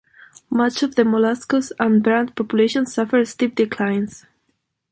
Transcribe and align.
Much 0.49 0.81
of 0.81 0.95
the 0.95 1.05
mollusk 1.05 1.53
and 1.79 2.01
brant 2.01 2.35
populations 2.35 2.91
suffered 2.91 3.27
steep 3.27 3.53
declines. 3.53 4.25